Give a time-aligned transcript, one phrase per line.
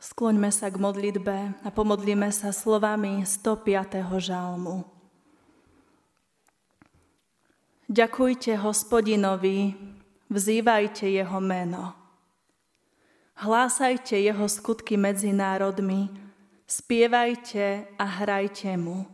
[0.00, 4.00] Skloňme sa k modlitbe a pomodlíme sa slovami 105.
[4.16, 4.88] žalmu.
[7.84, 9.76] Ďakujte hospodinovi,
[10.32, 11.92] vzývajte jeho meno.
[13.44, 16.08] Hlásajte jeho skutky medzi národmi,
[16.64, 19.04] spievajte a hrajte mu.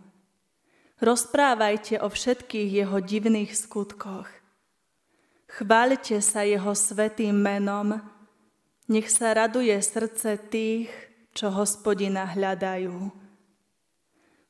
[1.03, 4.31] Rozprávajte o všetkých jeho divných skutkoch.
[5.51, 7.99] Chváľte sa jeho svetým menom,
[8.87, 10.91] nech sa raduje srdce tých,
[11.37, 13.13] čo hospodina hľadajú.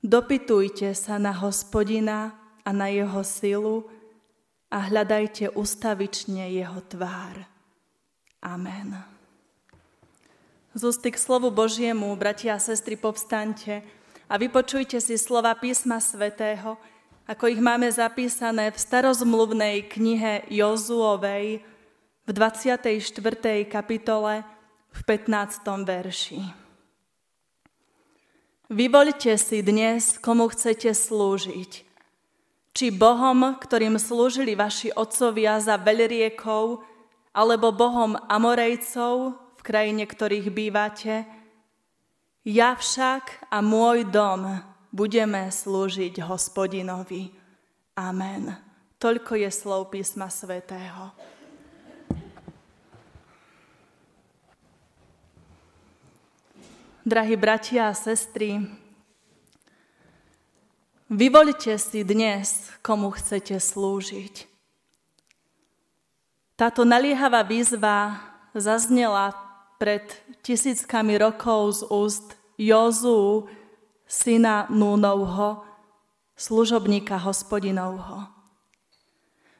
[0.07, 3.91] Dopytujte sa na hospodina a na jeho silu
[4.71, 7.43] a hľadajte ustavične jeho tvár.
[8.45, 8.95] Amen.
[10.77, 13.81] Z ústy k slovu Božiemu, bratia a sestry, povstaňte
[14.29, 16.77] a vypočujte si slova písma svätého,
[17.27, 21.65] ako ich máme zapísané v starozmluvnej knihe Jozuovej,
[22.27, 23.07] v 24.
[23.71, 24.43] kapitole
[24.91, 25.63] v 15.
[25.87, 26.43] verši.
[28.67, 31.87] Vyvoľte si dnes, komu chcete slúžiť.
[32.75, 36.83] Či Bohom, ktorým slúžili vaši otcovia za veľriekov,
[37.31, 41.31] alebo Bohom Amorejcov, v krajine ktorých bývate.
[42.43, 47.31] Ja však a môj dom budeme slúžiť hospodinovi.
[47.95, 48.51] Amen.
[48.99, 51.15] Toľko je slov písma svätého.
[57.07, 58.67] Drahí bratia a sestry,
[61.07, 64.51] vyvoľte si dnes, komu chcete slúžiť.
[66.59, 68.19] Táto naliehavá výzva
[68.59, 69.39] zaznela
[69.79, 70.03] pred
[70.43, 73.47] tisíckami rokov z úst Jozu,
[74.11, 75.63] syna Núnovho,
[76.35, 78.27] služobníka hospodinovho.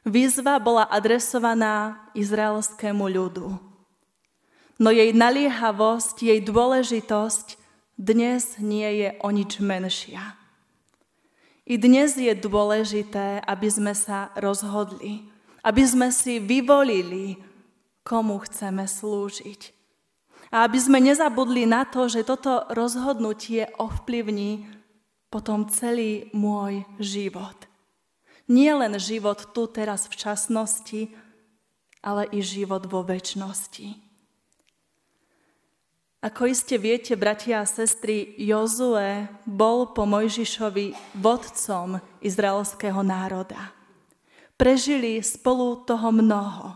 [0.03, 3.76] Výzva bola adresovaná izraelskému ľudu
[4.77, 7.57] no jej naliehavosť, jej dôležitosť
[7.97, 10.37] dnes nie je o nič menšia.
[11.67, 15.27] I dnes je dôležité, aby sme sa rozhodli,
[15.65, 17.41] aby sme si vyvolili,
[18.07, 19.75] komu chceme slúžiť.
[20.47, 24.63] A aby sme nezabudli na to, že toto rozhodnutie ovplyvní
[25.27, 27.67] potom celý môj život.
[28.47, 31.11] Nie len život tu teraz v časnosti,
[31.99, 34.06] ale i život vo väčšnosti.
[36.17, 43.69] Ako iste viete, bratia a sestry, Jozue bol po Mojžišovi vodcom izraelského národa.
[44.57, 46.73] Prežili spolu toho mnoho.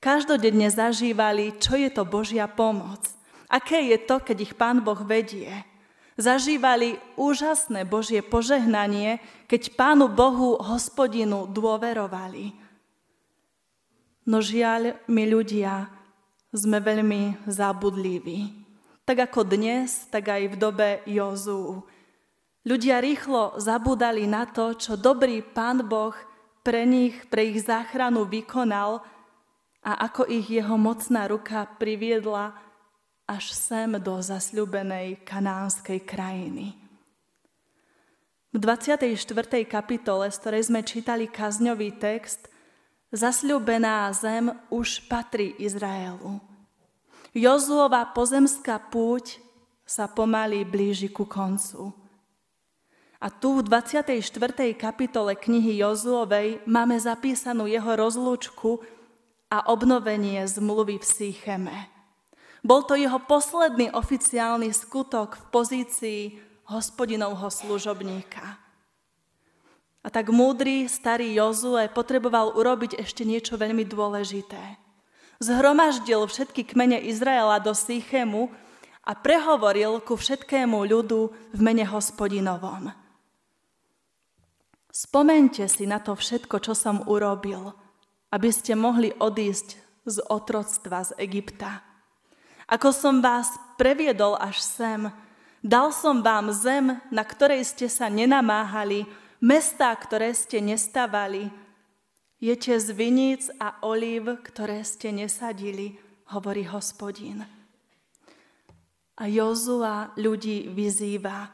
[0.00, 3.04] Každodenne zažívali, čo je to Božia pomoc.
[3.52, 5.52] Aké je to, keď ich Pán Boh vedie.
[6.16, 12.56] Zažívali úžasné Božie požehnanie, keď Pánu Bohu, hospodinu, dôverovali.
[14.24, 15.97] No žiaľ, my ľudia,
[16.52, 18.64] sme veľmi zabudliví.
[19.04, 21.84] Tak ako dnes, tak aj v dobe Jozú.
[22.68, 26.12] Ľudia rýchlo zabudali na to, čo dobrý Pán Boh
[26.60, 29.00] pre nich, pre ich záchranu vykonal
[29.80, 32.52] a ako ich jeho mocná ruka priviedla
[33.24, 36.76] až sem do zasľubenej kanánskej krajiny.
[38.48, 39.04] V 24.
[39.68, 42.48] kapitole, z ktorej sme čítali kazňový text,
[43.08, 46.44] Zasľúbená zem už patrí Izraelu.
[47.32, 49.40] Jozuova pozemská púť
[49.88, 51.96] sa pomaly blíži ku koncu.
[53.16, 54.20] A tu v 24.
[54.76, 58.84] kapitole knihy Jozuovej máme zapísanú jeho rozlúčku
[59.48, 61.76] a obnovenie zmluvy v Sýcheme.
[62.60, 66.20] Bol to jeho posledný oficiálny skutok v pozícii
[66.68, 68.67] hospodinovho služobníka.
[70.02, 74.78] A tak múdry starý Jozue potreboval urobiť ešte niečo veľmi dôležité.
[75.38, 78.50] Zhromaždil všetky kmene Izraela do Sychému
[79.06, 82.90] a prehovoril ku všetkému ľudu v mene hospodinovom.
[84.90, 87.70] Spomente si na to všetko, čo som urobil,
[88.34, 91.86] aby ste mohli odísť z otroctva z Egypta.
[92.66, 95.08] Ako som vás previedol až sem,
[95.62, 99.06] dal som vám zem, na ktorej ste sa nenamáhali,
[99.38, 101.50] mestá, ktoré ste nestávali,
[102.38, 105.98] jete z viníc a olív, ktoré ste nesadili,
[106.30, 107.42] hovorí hospodin.
[109.18, 111.50] A Jozua ľudí vyzýva,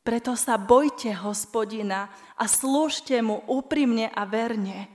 [0.00, 4.88] preto sa bojte hospodina a slúžte mu úprimne a verne.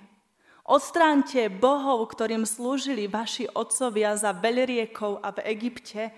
[0.66, 6.10] Odstránte bohov, ktorým slúžili vaši otcovia za veľriekov a v Egypte,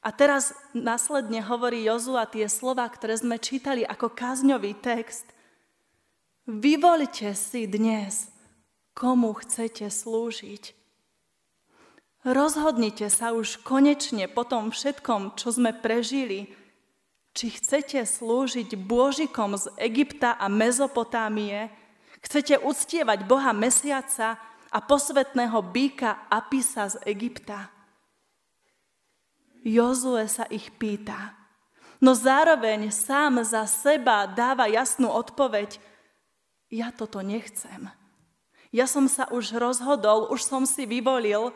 [0.00, 5.28] a teraz následne hovorí Jozua tie slova, ktoré sme čítali ako kázňový text.
[6.48, 8.32] Vyvoľte si dnes,
[8.96, 10.72] komu chcete slúžiť.
[12.24, 16.52] Rozhodnite sa už konečne po tom všetkom, čo sme prežili,
[17.32, 21.72] či chcete slúžiť Božikom z Egypta a Mezopotámie,
[22.20, 24.36] chcete uctievať Boha Mesiaca
[24.68, 27.79] a posvetného býka Apisa z Egypta.
[29.60, 31.36] Jozue sa ich pýta,
[32.00, 35.76] no zároveň sám za seba dáva jasnú odpoveď,
[36.72, 37.92] ja toto nechcem.
[38.70, 41.50] Ja som sa už rozhodol, už som si vyvolil,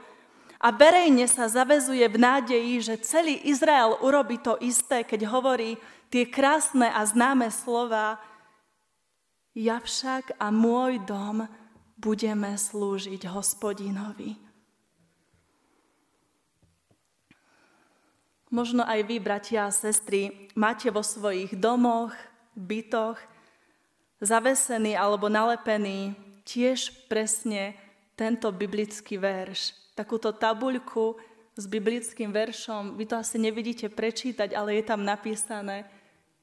[0.65, 5.77] a verejne sa zavezuje v nádeji, že celý Izrael urobí to isté, keď hovorí
[6.09, 8.17] tie krásne a známe slova
[9.53, 11.45] Ja však a môj dom
[12.01, 14.44] budeme slúžiť hospodinovi.
[18.55, 22.15] Možno aj vy, bratia a sestry, máte vo svojich domoch,
[22.55, 23.19] bytoch,
[24.23, 26.15] zavesený alebo nalepený
[26.47, 27.75] tiež presne
[28.15, 31.15] tento biblický verš takúto tabuľku
[31.55, 32.99] s biblickým veršom.
[32.99, 35.87] Vy to asi nevidíte prečítať, ale je tam napísané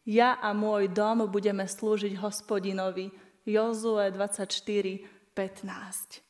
[0.08, 3.12] Ja a môj dom budeme slúžiť hospodinovi.
[3.46, 4.50] Jozue 24,
[5.36, 6.24] 15.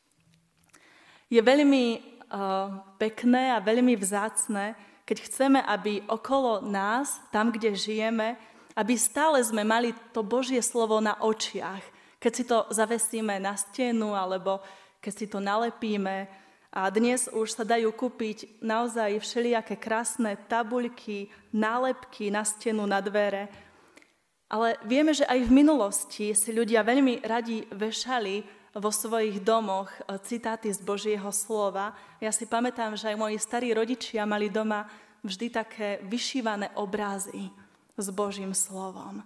[1.32, 4.76] Je veľmi uh, pekné a veľmi vzácne,
[5.12, 8.40] keď chceme, aby okolo nás, tam, kde žijeme,
[8.72, 11.84] aby stále sme mali to Božie slovo na očiach.
[12.16, 14.64] Keď si to zavesíme na stenu, alebo
[15.04, 16.32] keď si to nalepíme,
[16.72, 23.52] a dnes už sa dajú kúpiť naozaj všelijaké krásne tabuľky, nálepky na stenu, na dvere.
[24.48, 29.92] Ale vieme, že aj v minulosti si ľudia veľmi radi vešali vo svojich domoch
[30.24, 31.92] citáty z Božieho slova.
[32.24, 34.88] Ja si pamätám, že aj moji starí rodičia mali doma
[35.20, 37.52] vždy také vyšívané obrazy
[38.00, 39.20] s Božím slovom.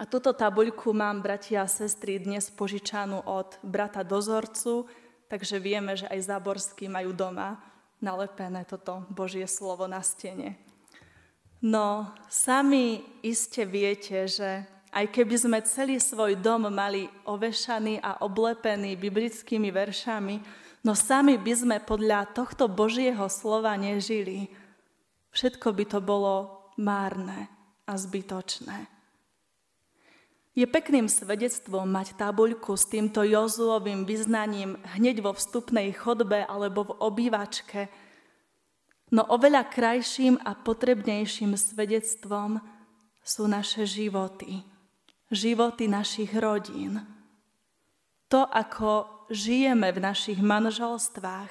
[0.00, 4.88] A túto tabuľku mám, bratia a sestry, dnes požičanú od brata dozorcu,
[5.28, 7.60] takže vieme, že aj záborskí majú doma
[8.00, 10.56] nalepené toto Božie slovo na stene.
[11.60, 18.98] No, sami iste viete, že aj keby sme celý svoj dom mali ovešaný a oblepený
[18.98, 20.42] biblickými veršami,
[20.82, 24.50] no sami by sme podľa tohto Božieho slova nežili.
[25.30, 27.46] Všetko by to bolo márne
[27.86, 29.00] a zbytočné.
[30.50, 36.96] Je pekným svedectvom mať tabuľku s týmto Jozuovým vyznaním hneď vo vstupnej chodbe alebo v
[36.98, 37.86] obývačke,
[39.14, 42.58] no oveľa krajším a potrebnejším svedectvom
[43.22, 44.66] sú naše životy,
[45.30, 47.00] životy našich rodín.
[48.30, 51.50] To, ako žijeme v našich manželstvách,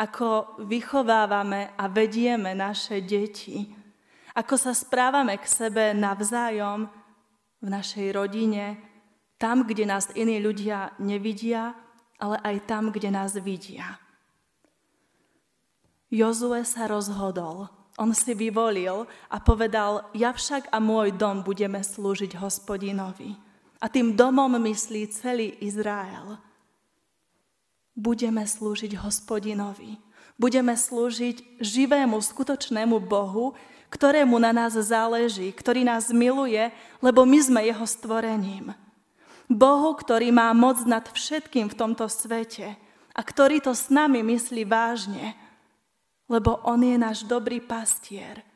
[0.00, 3.68] ako vychovávame a vedieme naše deti,
[4.32, 6.88] ako sa správame k sebe navzájom,
[7.60, 8.80] v našej rodine,
[9.36, 11.76] tam, kde nás iní ľudia nevidia,
[12.20, 14.00] ale aj tam, kde nás vidia.
[16.08, 17.68] Jozue sa rozhodol,
[18.00, 23.36] on si vyvolil a povedal, ja však a môj dom budeme slúžiť hospodinovi.
[23.76, 26.40] A tým domom myslí celý Izrael.
[27.92, 30.00] Budeme slúžiť hospodinovi.
[30.40, 33.52] Budeme slúžiť živému, skutočnému Bohu,
[33.92, 36.72] ktorému na nás záleží, ktorý nás miluje,
[37.04, 38.72] lebo my sme jeho stvorením.
[39.50, 42.80] Bohu, ktorý má moc nad všetkým v tomto svete
[43.12, 45.36] a ktorý to s nami myslí vážne,
[46.30, 48.46] lebo On je náš dobrý pastier.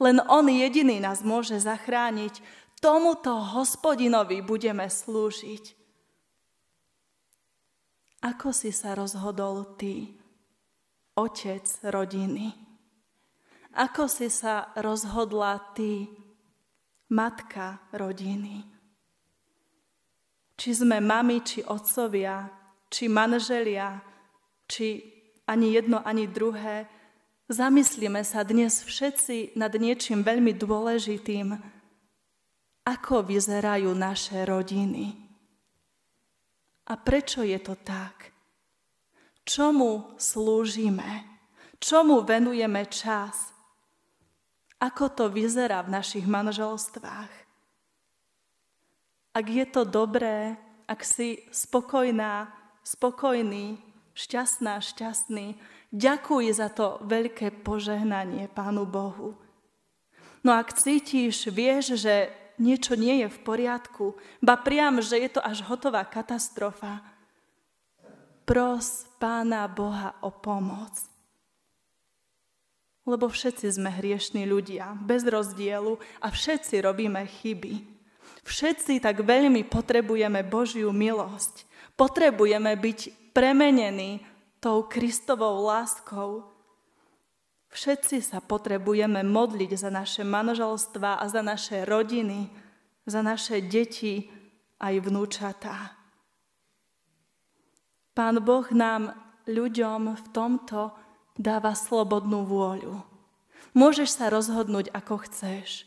[0.00, 2.40] Len On jediný nás môže zachrániť.
[2.80, 5.76] Tomuto hospodinovi budeme slúžiť.
[8.24, 10.16] Ako si sa rozhodol ty,
[11.14, 12.50] otec rodiny?
[13.78, 16.08] Ako si sa rozhodla ty,
[17.12, 18.66] matka rodiny?
[20.58, 22.50] Či sme mami, či otcovia,
[22.90, 24.02] či manželia,
[24.66, 25.06] či
[25.46, 26.97] ani jedno, ani druhé,
[27.48, 31.56] zamyslíme sa dnes všetci nad niečím veľmi dôležitým.
[32.84, 35.16] Ako vyzerajú naše rodiny?
[36.88, 38.32] A prečo je to tak?
[39.44, 41.24] Čomu slúžime?
[41.80, 43.52] Čomu venujeme čas?
[44.80, 47.32] Ako to vyzerá v našich manželstvách?
[49.36, 50.56] Ak je to dobré,
[50.88, 52.48] ak si spokojná,
[52.80, 53.76] spokojný,
[54.16, 55.60] šťastná, šťastný,
[55.92, 59.36] ďakuj za to veľké požehnanie Pánu Bohu.
[60.44, 65.40] No ak cítiš, vieš, že niečo nie je v poriadku, ba priam, že je to
[65.42, 67.02] až hotová katastrofa,
[68.48, 71.08] pros Pána Boha o pomoc
[73.08, 77.80] lebo všetci sme hriešní ľudia, bez rozdielu a všetci robíme chyby.
[78.44, 81.64] Všetci tak veľmi potrebujeme Božiu milosť.
[81.96, 84.20] Potrebujeme byť premenení
[84.58, 86.46] tou Kristovou láskou.
[87.68, 92.50] Všetci sa potrebujeme modliť za naše manželstva a za naše rodiny,
[93.06, 94.32] za naše deti
[94.80, 95.94] aj vnúčatá.
[98.16, 99.14] Pán Boh nám
[99.46, 100.90] ľuďom v tomto
[101.38, 102.98] dáva slobodnú vôľu.
[103.78, 105.86] Môžeš sa rozhodnúť, ako chceš.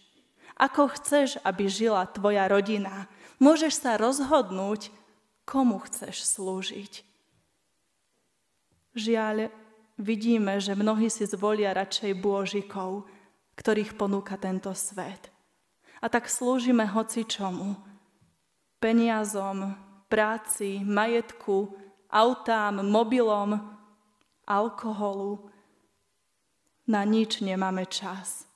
[0.55, 3.11] Ako chceš, aby žila tvoja rodina.
[3.41, 4.93] Môžeš sa rozhodnúť,
[5.43, 7.10] komu chceš slúžiť.
[8.91, 9.47] Žiaľ,
[9.95, 13.07] vidíme, že mnohí si zvolia radšej bôžikov,
[13.55, 15.31] ktorých ponúka tento svet.
[16.01, 17.77] A tak slúžime hoci čomu.
[18.81, 19.77] Peniazom,
[20.09, 21.71] práci, majetku,
[22.09, 23.55] autám, mobilom,
[24.49, 25.47] alkoholu.
[26.89, 28.49] Na nič nemáme čas.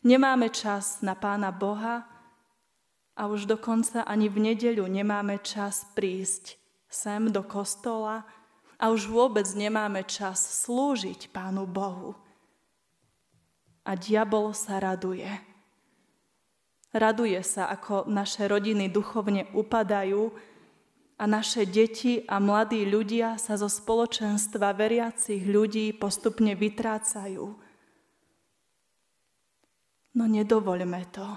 [0.00, 2.08] Nemáme čas na Pána Boha
[3.12, 6.56] a už dokonca ani v nedeľu nemáme čas prísť
[6.88, 8.24] sem do kostola
[8.80, 12.16] a už vôbec nemáme čas slúžiť Pánu Bohu.
[13.84, 15.28] A diabol sa raduje.
[16.90, 20.32] Raduje sa, ako naše rodiny duchovne upadajú,
[21.20, 27.44] a naše deti a mladí ľudia sa zo spoločenstva veriacich ľudí postupne vytrácajú.
[30.16, 31.28] No nedovoľme to.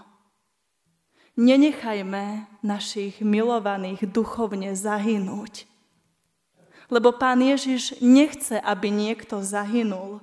[1.35, 5.67] Nenechajme našich milovaných duchovne zahynúť.
[6.91, 10.19] Lebo pán Ježiš nechce, aby niekto zahynul,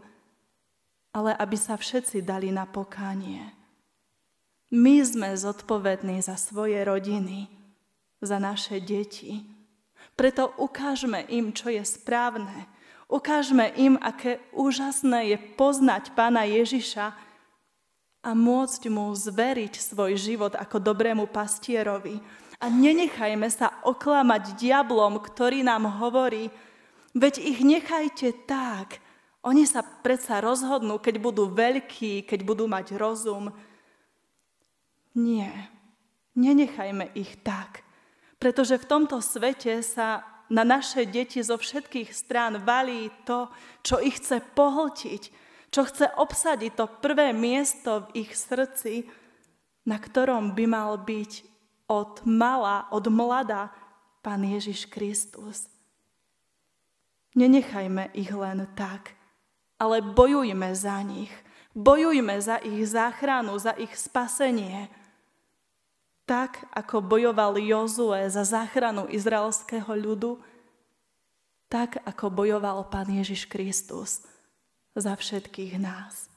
[1.14, 3.42] ale aby sa všetci dali na pokánie.
[4.70, 7.60] My sme zodpovední za svoje rodiny
[8.20, 9.42] za naše deti.
[10.14, 12.68] Preto ukážme im, čo je správne.
[13.10, 17.10] Ukážme im, aké úžasné je poznať Pána Ježiša
[18.20, 22.20] a môcť mu zveriť svoj život ako dobrému pastierovi.
[22.60, 26.52] A nenechajme sa oklamať diablom, ktorý nám hovorí,
[27.16, 29.00] veď ich nechajte tak.
[29.40, 33.48] Oni sa predsa rozhodnú, keď budú veľkí, keď budú mať rozum.
[35.16, 35.72] Nie,
[36.36, 37.80] nenechajme ich tak.
[38.36, 43.48] Pretože v tomto svete sa na naše deti zo všetkých strán valí to,
[43.80, 45.22] čo ich chce pohltiť,
[45.70, 49.06] čo chce obsadiť to prvé miesto v ich srdci,
[49.86, 51.32] na ktorom by mal byť
[51.90, 53.74] od mala, od mlada
[54.22, 55.66] Pán Ježiš Kristus.
[57.34, 59.18] Nenechajme ich len tak,
[59.74, 61.34] ale bojujme za nich.
[61.74, 64.86] Bojujme za ich záchranu, za ich spasenie–
[66.30, 70.38] tak, ako bojoval Jozue za záchranu izraelského ľudu,
[71.66, 74.22] tak, ako bojoval Pán Ježiš Kristus
[74.94, 76.30] za všetkých nás.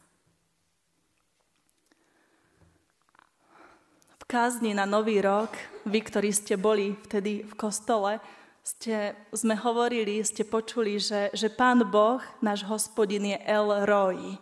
[4.33, 5.53] Kázni na Nový rok,
[5.85, 8.17] vy, ktorí ste boli vtedy v kostole,
[8.65, 14.41] ste, sme hovorili, ste počuli, že, že Pán Boh, náš hospodin, je El Roy.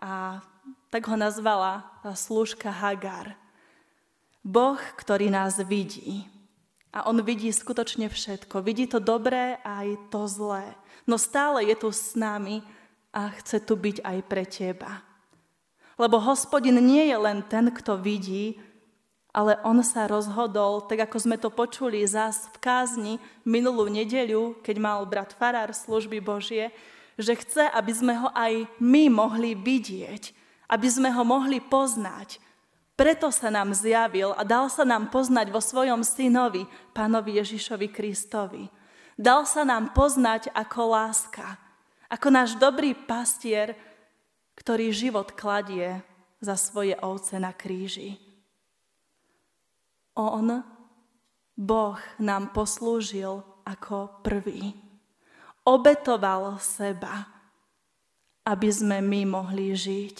[0.00, 0.40] A
[0.88, 3.36] tak ho nazvala služka Hagar.
[4.40, 6.24] Boh, ktorý nás vidí.
[6.88, 8.64] A on vidí skutočne všetko.
[8.64, 10.72] Vidí to dobré aj to zlé.
[11.04, 12.64] No stále je tu s nami
[13.12, 15.04] a chce tu byť aj pre teba.
[16.00, 18.56] Lebo hospodin nie je len ten, kto vidí,
[19.36, 23.14] ale on sa rozhodol, tak ako sme to počuli zás v kázni
[23.44, 26.72] minulú nedeľu, keď mal brat Farár služby Božie,
[27.20, 30.32] že chce, aby sme ho aj my mohli vidieť,
[30.72, 32.40] aby sme ho mohli poznať,
[32.96, 36.64] preto sa nám zjavil a dal sa nám poznať vo svojom synovi,
[36.96, 38.72] pánovi Ježišovi Kristovi.
[39.20, 41.60] Dal sa nám poznať ako láska,
[42.08, 43.76] ako náš dobrý pastier,
[44.56, 46.00] ktorý život kladie
[46.40, 48.25] za svoje ovce na kríži.
[50.16, 50.64] On,
[51.56, 54.72] Boh, nám poslúžil ako prvý.
[55.64, 57.28] Obetoval seba,
[58.46, 60.16] aby sme my mohli žiť.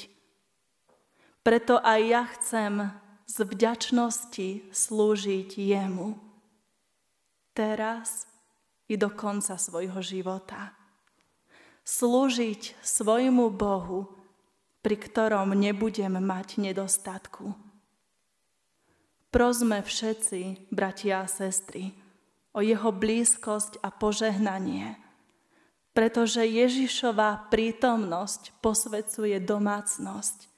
[1.46, 2.90] Preto aj ja chcem
[3.26, 6.18] z vďačnosti slúžiť jemu.
[7.54, 8.26] Teraz
[8.90, 10.74] i do konca svojho života.
[11.86, 14.10] Slúžiť svojmu Bohu,
[14.82, 17.65] pri ktorom nebudem mať nedostatku.
[19.36, 21.92] Prosme všetci, bratia a sestry,
[22.56, 24.96] o jeho blízkosť a požehnanie,
[25.92, 30.56] pretože Ježišová prítomnosť posvecuje domácnosť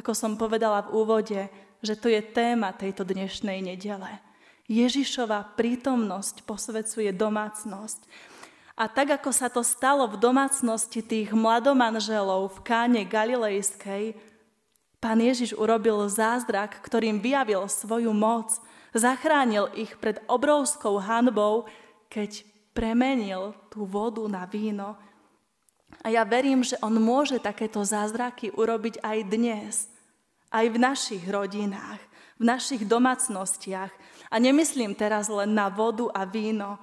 [0.00, 1.40] ako som povedala v úvode,
[1.84, 4.08] že to je téma tejto dnešnej nedele.
[4.64, 8.00] Ježišova prítomnosť posvecuje domácnosť.
[8.80, 14.16] A tak, ako sa to stalo v domácnosti tých mladomanželov v káne Galilejskej,
[15.00, 18.60] pán Ježiš urobil zázrak, ktorým vyjavil svoju moc,
[18.92, 21.64] zachránil ich pred obrovskou hanbou,
[22.12, 22.44] keď
[22.76, 24.94] premenil tú vodu na víno.
[26.04, 29.74] A ja verím, že on môže takéto zázraky urobiť aj dnes,
[30.54, 31.98] aj v našich rodinách,
[32.38, 33.90] v našich domácnostiach.
[34.30, 36.78] A nemyslím teraz len na vodu a víno,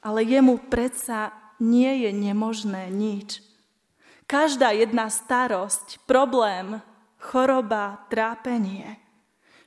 [0.00, 3.44] ale jemu predsa nie je nemožné nič.
[4.24, 6.80] Každá jedna starosť, problém,
[7.24, 9.00] choroba, trápenie,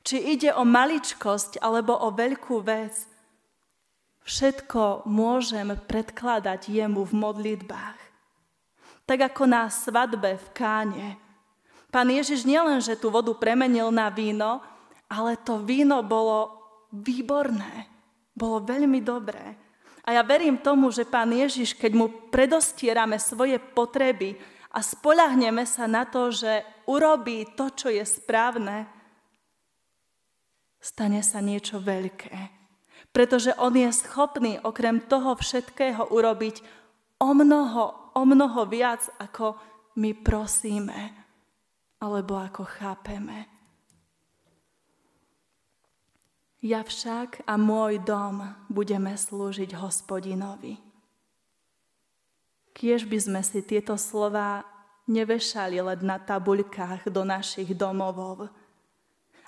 [0.05, 2.93] či ide o maličkosť alebo o veľkú vec,
[4.21, 7.99] všetko môžem predkladať jemu v modlitbách.
[9.09, 11.09] Tak ako na svadbe v Káne.
[11.89, 14.59] Pán Ježiš nielen, že tú vodu premenil na víno,
[15.07, 16.59] ale to víno bolo
[16.91, 17.87] výborné,
[18.35, 19.55] bolo veľmi dobré.
[20.07, 24.39] A ja verím tomu, že Pán Ježiš, keď mu predostierame svoje potreby
[24.71, 28.87] a spolahneme sa na to, že urobí to, čo je správne,
[30.81, 32.55] stane sa niečo veľké.
[33.11, 36.61] Pretože On je schopný okrem toho všetkého urobiť
[37.23, 39.57] o mnoho, o mnoho viac, ako
[39.97, 41.27] my prosíme
[41.97, 43.49] alebo ako chápeme.
[46.61, 50.86] Ja však a môj dom budeme slúžiť hospodinovi.
[52.77, 54.61] Kiež by sme si tieto slova
[55.09, 58.53] nevešali len na tabuľkách do našich domovov,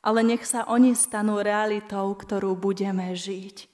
[0.02, 3.70] ale nech sa oni stanú realitou, ktorú budeme žiť.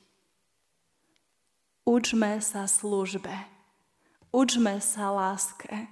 [1.88, 3.32] Učme sa službe,
[4.36, 5.88] učme sa láske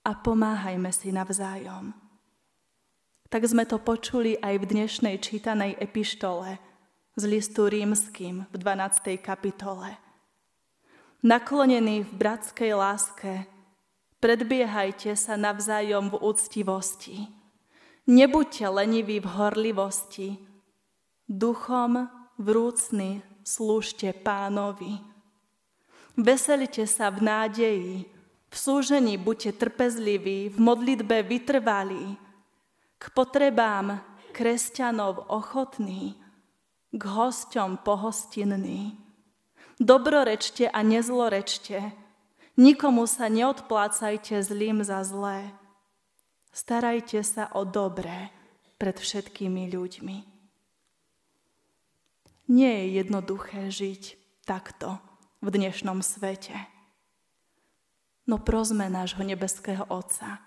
[0.00, 2.04] a pomáhajme si navzájom
[3.34, 6.54] tak sme to počuli aj v dnešnej čítanej epištole
[7.18, 9.18] z listu rímským v 12.
[9.18, 10.03] kapitole.
[11.24, 13.48] Naklonení v bratskej láske,
[14.20, 17.16] predbiehajte sa navzájom v úctivosti.
[18.04, 20.36] Nebuďte leniví v horlivosti,
[21.24, 25.00] duchom vrúcny slúžte pánovi.
[26.20, 28.04] Veselite sa v nádeji,
[28.52, 32.20] v súžení buďte trpezliví, v modlitbe vytrvalí,
[33.00, 33.96] k potrebám
[34.36, 36.20] kresťanov ochotný,
[36.92, 39.03] k hosťom pohostinný.
[39.82, 41.90] Dobrorečte a nezlorečte,
[42.54, 45.50] nikomu sa neodplácajte zlým za zlé.
[46.54, 48.30] Starajte sa o dobré
[48.78, 50.16] pred všetkými ľuďmi.
[52.54, 54.02] Nie je jednoduché žiť
[54.46, 55.02] takto
[55.42, 56.54] v dnešnom svete.
[58.30, 60.38] No prosme nášho nebeského Otca,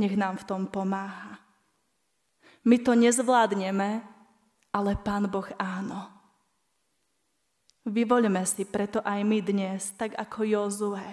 [0.00, 1.36] nech nám v tom pomáha.
[2.64, 4.00] My to nezvládneme,
[4.72, 6.13] ale Pán Boh áno.
[7.84, 11.04] Vyvoľme si preto aj my dnes, tak ako Jozue,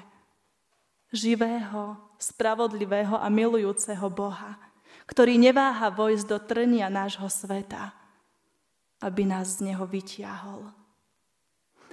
[1.11, 4.55] živého, spravodlivého a milujúceho Boha,
[5.03, 7.91] ktorý neváha vojsť do trnia nášho sveta,
[9.03, 10.71] aby nás z neho vytiahol.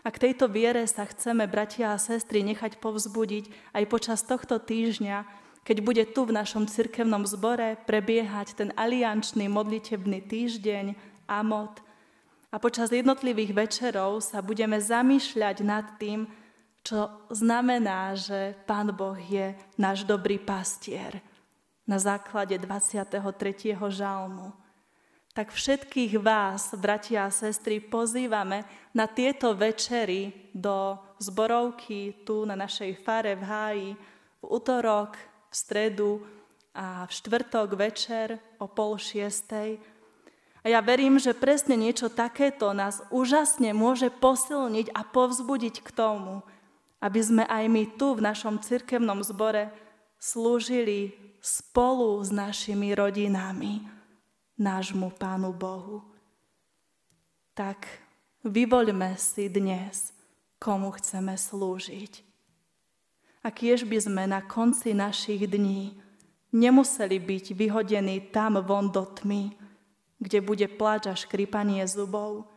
[0.07, 5.27] A k tejto viere sa chceme, bratia a sestry, nechať povzbudiť aj počas tohto týždňa,
[5.67, 10.95] keď bude tu v našom cirkevnom zbore prebiehať ten aliančný modlitebný týždeň,
[11.29, 11.83] Amot,
[12.49, 16.25] a počas jednotlivých večerov sa budeme zamýšľať nad tým,
[16.81, 21.21] čo znamená, že Pán Boh je náš dobrý pastier
[21.85, 23.77] na základe 23.
[23.93, 24.53] žalmu.
[25.37, 28.65] Tak všetkých vás, bratia a sestry, pozývame
[28.97, 33.91] na tieto večery do zborovky tu na našej fare v háji
[34.41, 35.15] v útorok
[35.49, 36.13] v stredu
[36.75, 39.98] a v štvrtok večer o pol šiestej.
[40.62, 46.42] A ja verím, že presne niečo takéto nás úžasne môže posilniť a povzbudiť k tomu,
[46.99, 49.71] aby sme aj my tu v našom cirkevnom zbore
[50.18, 53.87] slúžili spolu s našimi rodinami
[54.59, 56.03] nášmu Pánu Bohu.
[57.55, 57.87] Tak
[58.42, 60.11] vyvoľme si dnes,
[60.59, 62.29] komu chceme slúžiť
[63.42, 65.97] a kiež by sme na konci našich dní
[66.53, 69.55] nemuseli byť vyhodení tam von do tmy,
[70.19, 72.51] kde bude pláč a škripanie zubov,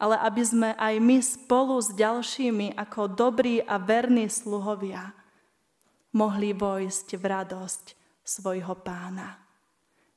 [0.00, 5.12] ale aby sme aj my spolu s ďalšími ako dobrí a verní sluhovia
[6.16, 7.84] mohli vojsť v radosť
[8.24, 9.38] svojho pána.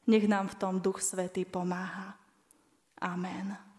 [0.08, 2.16] Nech nám v tom Duch Svetý pomáha.
[3.04, 3.73] Amen.